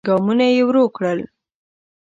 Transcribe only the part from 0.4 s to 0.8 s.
يې